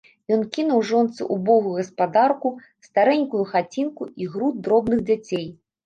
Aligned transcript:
Ён 0.35 0.45
кінуў 0.55 0.79
жонцы 0.91 1.27
ўбогую 1.35 1.75
гаспадарку, 1.79 2.55
старэнькую 2.89 3.45
хацінку 3.55 4.13
і 4.21 4.35
груд 4.35 4.55
дробных 4.69 5.09
дзяцей. 5.09 5.51